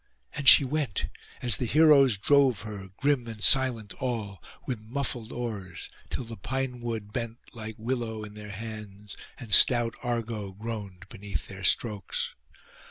And 0.33 0.49
she 0.49 0.65
went, 0.65 1.09
as 1.43 1.57
the 1.57 1.67
heroes 1.67 2.17
drove 2.17 2.61
her, 2.61 2.89
grim 2.97 3.27
and 3.27 3.39
silent 3.39 3.93
all, 4.01 4.41
with 4.65 4.81
muffled 4.81 5.31
oars, 5.31 5.91
till 6.09 6.23
the 6.23 6.37
pine 6.37 6.81
wood 6.81 7.13
bent 7.13 7.37
like 7.53 7.75
willow 7.77 8.23
in 8.23 8.33
their 8.33 8.49
hands, 8.49 9.15
and 9.37 9.53
stout 9.53 9.93
Argo 10.01 10.53
groaned 10.53 11.07
beneath 11.09 11.47
their 11.47 11.63
strokes. 11.63 12.33